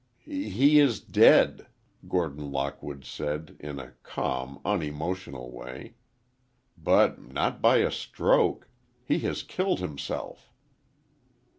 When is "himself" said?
9.79-10.51